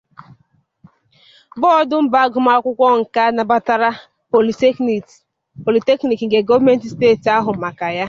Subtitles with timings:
[1.61, 3.89] Bọọdụ Mba Agụmakwụkwọ Nka nabatara
[5.65, 7.99] Polytechnic, nke gọọmentị steeti na-ahụ maka ya.